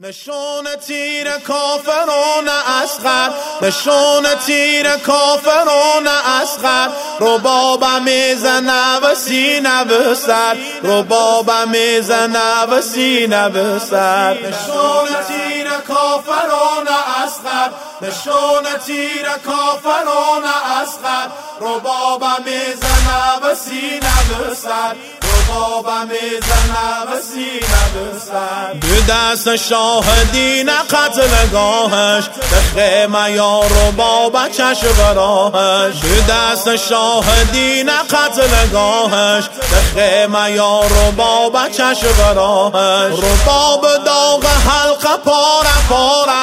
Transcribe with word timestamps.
نشون 0.00 0.76
تیر 0.86 1.38
کافران 1.38 2.48
اسقر. 2.82 3.30
نشون 3.62 4.34
تیر 4.46 4.96
کافران 4.96 6.06
اسقر. 6.06 6.88
ربابم 7.20 8.02
می‌زنه 8.02 8.96
و 8.96 9.14
سینه 9.14 9.84
به 9.84 10.14
سر. 10.14 10.56
ربابم 10.82 11.68
می‌زنه 11.68 12.62
و 12.62 12.80
سینه 12.82 13.48
به 13.48 13.78
سر. 13.90 14.34
تیر 15.28 15.70
کافران 15.88 16.88
اسقر. 17.24 17.70
نشون 18.00 18.78
تیر 18.86 19.26
کافران 19.46 20.44
اسقر. 20.82 21.26
ربابم 21.60 22.44
می‌زنه 22.44 23.36
و 23.42 23.54
سینه 23.54 24.14
به 24.28 24.54
و 25.50 27.20
سینه 27.20 27.82
به 27.94 28.18
سر 28.18 28.72
به 28.72 29.12
دست 29.12 29.56
شاهدین 29.56 30.70
قتل 30.90 31.48
گاهش 31.52 32.24
به 32.50 32.80
خیمه 32.80 33.32
یا 33.32 33.60
رباب 33.60 34.48
چشم 34.48 35.14
راهش 35.14 35.94
به 36.00 36.32
دست 36.32 36.76
شاهدین 36.76 37.90
قتل 38.10 38.68
گاهش 38.72 39.44
به 39.44 40.00
خیمه 40.00 40.50
یا 40.50 40.80
رباب 40.80 41.68
چشم 41.68 42.34
راهش 42.34 43.12
رباب 43.12 43.86
داغ 44.04 44.46
حلقه 44.46 45.16
پاره 45.24 45.88
پاره 45.88 46.41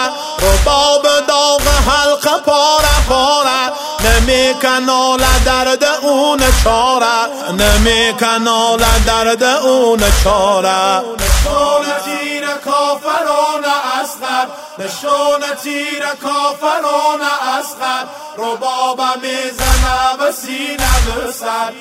نمی 4.29 4.53
کنال 4.61 5.19
درد 5.45 5.83
اون 5.83 6.39
چاره. 6.63 7.51
نمی 7.51 8.13
کنال 8.20 8.83
درد 9.07 9.43
اون 9.43 9.99
چاره. 10.23 11.01
نشون 11.20 11.85
تیر 12.05 12.45
کافران 12.65 13.65
اسقر 14.01 14.47
نشون 14.79 15.41
تیر 15.63 16.03
کافران 16.21 17.21
اسقر 17.59 18.04
ربابم 18.37 19.20
می‌زنه 19.21 20.17
به 20.20 20.32
سینه 20.32 21.26
به 21.26 21.32
سر 21.32 21.73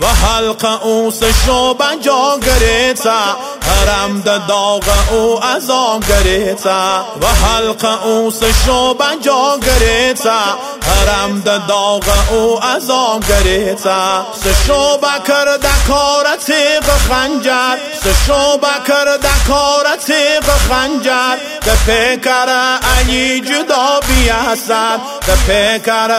و 0.00 0.06
حلق 0.06 0.82
او 0.84 1.10
سشو 1.10 1.74
بنجا 1.74 2.38
گریتا 2.38 3.36
حرم 3.72 4.20
د 4.20 4.46
داغ 4.48 4.88
او 5.10 5.44
از 5.44 5.70
آن 5.70 6.00
گریتا 6.08 7.06
و 7.22 7.26
حلق 7.26 7.84
او 8.04 8.30
سشو 8.30 8.94
بنجا 8.94 9.58
گریتا 9.66 10.40
حرم 10.86 11.40
د 11.40 11.66
داغ 11.68 12.08
او 12.30 12.64
از 12.64 12.90
آن 12.90 13.20
گریتا 13.28 14.26
سشو 14.44 14.96
بکر 14.96 15.56
دکار 15.56 16.36
تیغ 16.46 16.86
خنجر. 17.08 17.76
سشو 18.02 18.58
بکر 18.58 19.16
دکار 19.16 19.96
تیغ 20.06 20.46
خنجر. 20.68 21.36
ده 21.64 21.74
پیکر 21.86 22.78
ای 23.08 23.40
جدا 23.40 24.00
بیاسد 24.08 25.00
ده 25.26 25.34
پیکر 25.46 26.10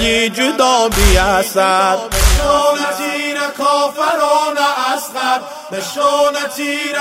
ای 0.00 0.30
جدا 0.30 0.88
بیاسد 0.88 1.98
نشون 2.12 2.78
تیر 2.98 3.38
کافران 3.58 4.56
نشون 5.72 6.34
تیر 6.56 6.96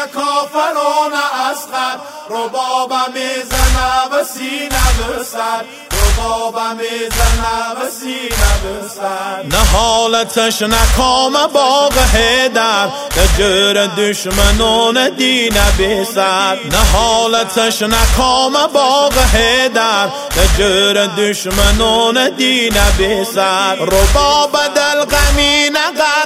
سینه 4.24 4.82
به 4.98 5.24
سر 5.24 5.66
ربابم 5.90 6.76
می‌زنه 6.76 7.72
و 7.72 7.90
سینه 8.00 8.54
به 8.64 8.88
سر 8.88 9.44
نه 9.44 9.58
حالتش 9.74 10.62
نکام 10.62 11.48
باغ 11.54 11.94
هیدر 12.14 12.86
نه 12.86 13.28
جور 13.38 13.86
دشمنون 13.86 15.10
دین 15.10 15.54
بیسر. 15.78 16.58
نه 16.72 16.78
حالتش 16.94 17.82
نکام 17.82 18.54
باغ 18.74 19.14
هیدر 19.34 20.06
نه 20.06 20.48
جور 20.58 21.06
دشمنون 21.06 22.30
دین 22.30 22.74
بیسر. 22.98 23.76
رباب 23.76 24.58
دل 24.76 25.06
غمین 25.06 25.74
غرق 25.74 26.21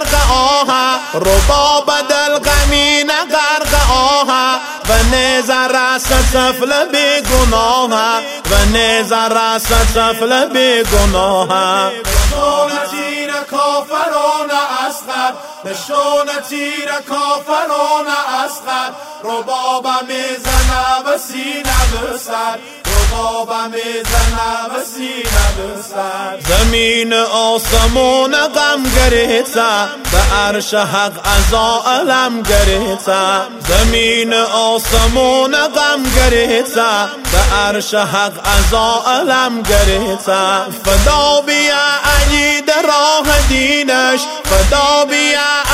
آها. 0.69 0.99
رباب 1.13 1.91
دل 2.09 2.39
غمین 2.39 3.07
غرق 3.07 3.91
آها. 3.91 4.59
و 4.89 5.15
نظر 5.15 5.67
راست 5.67 6.13
سفل 6.33 6.85
بی 6.85 7.21
گناه 7.21 8.19
و 8.51 8.77
نظر 8.77 9.29
راست 9.29 9.73
سفل 9.93 10.45
بی 10.45 10.83
گناه 10.83 11.91
تیر 12.91 13.31
کافران 13.51 14.51
اسقر 14.87 15.33
نشون 15.65 16.41
تیر 16.49 16.91
کافران 17.09 18.07
اسقر 18.45 18.89
ربابم 19.23 20.05
می‌زنه 20.07 20.99
و 21.05 21.17
سینه 21.17 21.75
به 21.91 22.17
ربابم 23.11 23.71
می‌زنه 23.71 24.65
و 24.69 24.83
سر 24.83 26.39
زمین 26.39 27.13
آسمون 27.13 28.31
غم 28.31 28.83
گریتا 28.95 29.87
به 30.11 30.35
عرش 30.35 30.73
حق 30.73 31.11
ازا 31.37 31.83
علم 31.87 32.41
گریتا 32.41 33.41
زمین 33.67 34.33
آسمون 34.53 35.55
غم 35.55 36.03
گریتا 36.15 37.07
به 37.31 37.55
عرش 37.55 37.93
حق 37.93 38.33
ازا 38.57 39.03
علم 39.07 39.61
گریتا 39.61 40.65
فدا 40.85 41.41
بیا 41.41 41.85
علی 42.03 42.61
در 42.61 42.81
راه 42.81 43.47
دینش. 43.49 44.19
فدا 44.45 45.05
بیا 45.05 45.64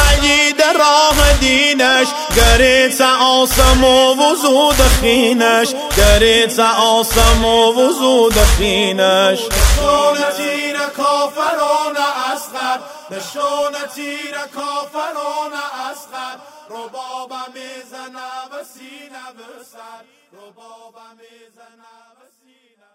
دینش 1.52 2.08
گریتا 2.36 3.18
آسم 3.18 3.84
و 3.84 4.16
وزود 4.16 4.76
خینش 4.76 5.68
گریتا 5.98 6.70
آسم 6.74 7.46
و 7.46 7.74
وزود 7.74 8.34
خینش 8.34 9.40
نشون 9.40 10.18
تیر 10.38 10.78
کافران 10.78 11.98
اسقر 12.34 12.80
نشون 13.12 13.74
تیر 13.96 14.36
کافران 14.56 15.54
اسقر 15.92 16.36
ربابم 16.70 17.52
می‌زنه 17.54 18.32
و 18.52 18.64
سینه 18.74 19.28
به 19.38 19.64
سر 19.72 20.02
ربابم 20.34 21.16
می‌زنه 21.18 21.94
و 22.18 22.22
سینه 22.40 22.92